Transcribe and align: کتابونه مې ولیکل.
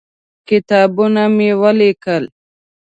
کتابونه 0.47 1.23
مې 1.35 1.49
ولیکل. 1.61 2.23